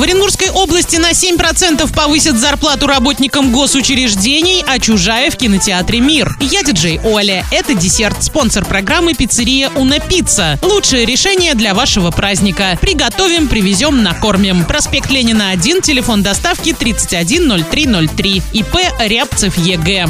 В 0.00 0.02
Оренбургской 0.02 0.48
области 0.48 0.96
на 0.96 1.10
7% 1.10 1.94
повысят 1.94 2.38
зарплату 2.38 2.86
работникам 2.86 3.52
госучреждений, 3.52 4.64
а 4.66 4.78
чужая 4.78 5.30
в 5.30 5.36
кинотеатре 5.36 6.00
«Мир». 6.00 6.38
Я 6.40 6.62
диджей 6.62 6.98
Оля. 7.04 7.44
Это 7.52 7.74
десерт. 7.74 8.24
Спонсор 8.24 8.64
программы 8.64 9.12
«Пиццерия 9.12 9.68
Уна 9.76 10.00
Пицца». 10.00 10.58
Лучшее 10.62 11.04
решение 11.04 11.52
для 11.54 11.74
вашего 11.74 12.10
праздника. 12.10 12.78
Приготовим, 12.80 13.46
привезем, 13.46 14.02
накормим. 14.02 14.64
Проспект 14.64 15.10
Ленина 15.10 15.50
1, 15.50 15.82
телефон 15.82 16.22
доставки 16.22 16.72
310303. 16.72 18.42
ИП 18.54 18.76
Рябцев 19.00 19.58
Е. 19.58 19.77
Г.. 19.77 20.06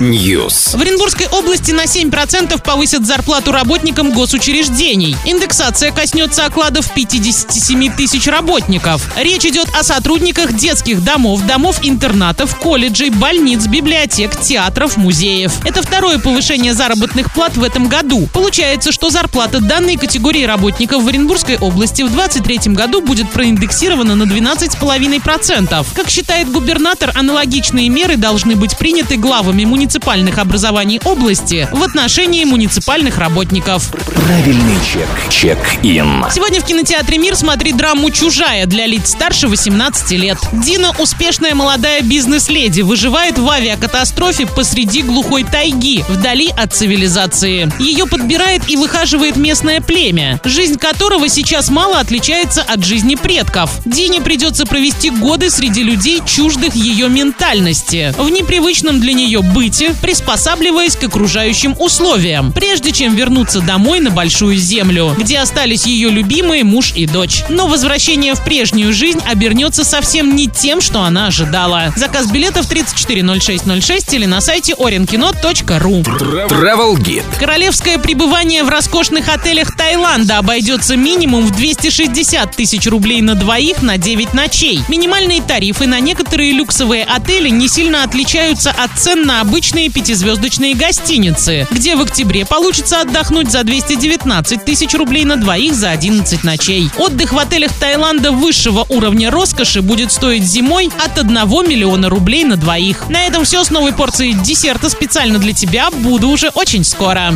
News. 0.00 0.76
В 0.76 0.80
Оренбургской 0.80 1.28
области 1.28 1.70
на 1.70 1.84
7% 1.84 2.60
повысят 2.60 3.06
зарплату 3.06 3.52
работникам 3.52 4.10
госучреждений. 4.10 5.16
Индексация 5.24 5.92
коснется 5.92 6.46
окладов 6.46 6.92
57 6.92 7.75
тысяч 7.84 8.26
работников. 8.26 9.02
Речь 9.16 9.44
идет 9.44 9.68
о 9.78 9.82
сотрудниках 9.82 10.54
детских 10.54 11.04
домов, 11.04 11.44
домов-интернатов, 11.46 12.56
колледжей, 12.56 13.10
больниц, 13.10 13.66
библиотек, 13.66 14.40
театров, 14.40 14.96
музеев. 14.96 15.52
Это 15.64 15.82
второе 15.82 16.18
повышение 16.18 16.72
заработных 16.72 17.32
плат 17.32 17.56
в 17.56 17.62
этом 17.62 17.88
году. 17.88 18.28
Получается, 18.32 18.92
что 18.92 19.10
зарплата 19.10 19.60
данной 19.60 19.96
категории 19.96 20.44
работников 20.44 21.02
в 21.02 21.08
Оренбургской 21.08 21.58
области 21.58 22.02
в 22.02 22.10
2023 22.10 22.72
году 22.72 23.02
будет 23.02 23.30
проиндексирована 23.30 24.14
на 24.14 24.24
12,5%. 24.24 25.86
Как 25.94 26.08
считает 26.08 26.50
губернатор, 26.50 27.12
аналогичные 27.14 27.88
меры 27.90 28.16
должны 28.16 28.56
быть 28.56 28.76
приняты 28.78 29.16
главами 29.16 29.64
муниципальных 29.64 30.38
образований 30.38 31.00
области 31.04 31.68
в 31.72 31.82
отношении 31.82 32.44
муниципальных 32.44 33.18
работников. 33.18 33.90
Правильный 34.14 34.76
чек. 34.90 35.08
Чек-ин. 35.30 36.24
Сегодня 36.32 36.60
в 36.60 36.64
кинотеатре 36.64 37.18
«Мир» 37.18 37.36
смотри 37.36 37.65
драму 37.72 38.10
«Чужая» 38.10 38.66
для 38.66 38.86
лиц 38.86 39.10
старше 39.10 39.48
18 39.48 40.10
лет. 40.12 40.38
Дина, 40.52 40.92
успешная 40.98 41.54
молодая 41.54 42.02
бизнес-леди, 42.02 42.82
выживает 42.82 43.38
в 43.38 43.48
авиакатастрофе 43.48 44.46
посреди 44.46 45.02
глухой 45.02 45.44
тайги, 45.44 46.04
вдали 46.08 46.48
от 46.56 46.74
цивилизации. 46.74 47.72
Ее 47.78 48.06
подбирает 48.06 48.68
и 48.68 48.76
выхаживает 48.76 49.36
местное 49.36 49.80
племя, 49.80 50.40
жизнь 50.44 50.76
которого 50.76 51.28
сейчас 51.28 51.70
мало 51.70 52.00
отличается 52.00 52.62
от 52.62 52.84
жизни 52.84 53.14
предков. 53.14 53.70
Дине 53.84 54.20
придется 54.20 54.66
провести 54.66 55.10
годы 55.10 55.50
среди 55.50 55.82
людей, 55.82 56.22
чуждых 56.26 56.74
ее 56.74 57.08
ментальности, 57.08 58.14
в 58.18 58.28
непривычном 58.28 59.00
для 59.00 59.12
нее 59.12 59.42
быте, 59.42 59.94
приспосабливаясь 60.02 60.96
к 60.96 61.04
окружающим 61.04 61.74
условиям, 61.78 62.52
прежде 62.52 62.92
чем 62.92 63.14
вернуться 63.14 63.60
домой 63.60 64.00
на 64.00 64.10
Большую 64.10 64.56
Землю, 64.56 65.14
где 65.18 65.38
остались 65.38 65.86
ее 65.86 66.10
любимые 66.10 66.64
муж 66.64 66.92
и 66.94 67.06
дочь. 67.06 67.44
Но 67.48 67.68
возвращение 67.68 68.34
в 68.34 68.42
прежнюю 68.42 68.92
жизнь 68.92 69.20
обернется 69.24 69.84
совсем 69.84 70.34
не 70.34 70.48
тем, 70.48 70.80
что 70.80 71.02
она 71.02 71.26
ожидала. 71.26 71.92
Заказ 71.96 72.26
билетов 72.26 72.66
340606 72.66 74.14
или 74.14 74.26
на 74.26 74.40
сайте 74.40 74.72
orinkino.ru. 74.72 76.02
Travel 76.02 76.96
Guide. 76.96 77.24
Королевское 77.38 77.98
пребывание 77.98 78.64
в 78.64 78.68
роскошных 78.68 79.28
отелях 79.28 79.76
Таиланда 79.76 80.38
обойдется 80.38 80.96
минимум 80.96 81.46
в 81.46 81.52
260 81.52 82.56
тысяч 82.56 82.86
рублей 82.86 83.22
на 83.22 83.34
двоих 83.34 83.82
на 83.82 83.96
9 83.96 84.34
ночей. 84.34 84.80
Минимальные 84.88 85.42
тарифы 85.42 85.86
на 85.86 86.00
некоторые 86.00 86.52
люксовые 86.52 87.04
отели 87.04 87.48
не 87.48 87.68
сильно 87.68 88.02
отличаются 88.02 88.70
от 88.70 88.90
цен 88.98 89.22
на 89.22 89.40
обычные 89.40 89.88
пятизвездочные 89.90 90.74
гостиницы, 90.74 91.68
где 91.70 91.94
в 91.94 92.02
октябре 92.02 92.44
получится 92.44 93.02
отдохнуть 93.02 93.52
за 93.52 93.62
219 93.62 94.64
тысяч 94.64 94.94
рублей 94.94 95.24
на 95.24 95.36
двоих 95.36 95.74
за 95.74 95.90
11 95.90 96.42
ночей. 96.42 96.90
Отдых 96.96 97.32
в 97.36 97.38
отелях 97.38 97.72
Таиланда 97.74 98.32
высшего 98.32 98.86
уровня 98.88 99.30
роскоши 99.30 99.82
будет 99.82 100.10
стоить 100.10 100.42
зимой 100.42 100.88
от 101.04 101.18
1 101.18 101.34
миллиона 101.68 102.08
рублей 102.08 102.44
на 102.44 102.56
двоих. 102.56 103.10
На 103.10 103.26
этом 103.26 103.44
все 103.44 103.62
с 103.62 103.68
новой 103.68 103.92
порцией 103.92 104.32
десерта 104.32 104.88
специально 104.88 105.38
для 105.38 105.52
тебя. 105.52 105.90
Буду 105.90 106.30
уже 106.30 106.48
очень 106.54 106.82
скоро. 106.82 107.34